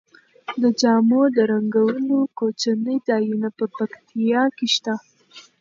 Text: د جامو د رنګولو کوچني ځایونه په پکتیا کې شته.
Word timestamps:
د 0.61 0.63
جامو 0.81 1.21
د 1.35 1.37
رنګولو 1.51 2.19
کوچني 2.37 2.97
ځایونه 3.07 3.47
په 3.57 3.65
پکتیا 3.77 4.41
کې 4.57 4.67
شته. 4.75 4.93